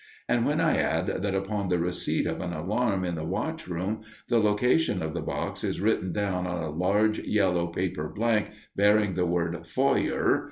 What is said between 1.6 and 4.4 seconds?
the receipt of an alarm in the "watch room" the